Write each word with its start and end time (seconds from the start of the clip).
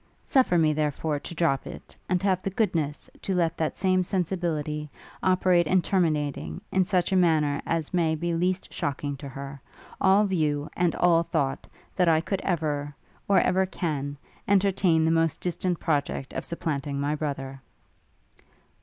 Suffer 0.23 0.57
me, 0.57 0.73
therefore, 0.73 1.19
to 1.19 1.35
drop 1.35 1.67
it; 1.67 1.95
and 2.09 2.23
have 2.23 2.41
the 2.41 2.49
goodness 2.49 3.07
to 3.21 3.35
let 3.35 3.55
that 3.55 3.77
same 3.77 4.03
sensibility 4.03 4.89
operate 5.21 5.67
in 5.67 5.79
terminating, 5.83 6.59
in 6.71 6.83
such 6.85 7.11
a 7.11 7.15
manner 7.15 7.61
as 7.67 7.93
may 7.93 8.15
be 8.15 8.33
least 8.33 8.73
shocking 8.73 9.15
to 9.17 9.29
her, 9.29 9.61
all 10.01 10.25
view, 10.25 10.67
and 10.75 10.95
all 10.95 11.21
thought, 11.21 11.67
that 11.95 12.09
I 12.09 12.17
ever 12.41 12.85
could, 12.95 13.27
or 13.27 13.41
ever 13.41 13.67
can, 13.67 14.17
entertain 14.47 15.05
the 15.05 15.11
most 15.11 15.39
distant 15.39 15.79
project 15.79 16.33
of 16.33 16.45
supplanting 16.45 16.99
my 16.99 17.13
brother.' 17.13 17.61